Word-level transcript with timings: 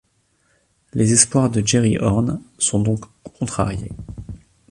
Les 0.93 1.13
espoirs 1.13 1.51
de 1.51 1.61
Jerry 1.63 1.97
Horn 1.99 2.41
sont 2.57 2.79
donc 2.79 3.05
contrariés. 3.37 3.91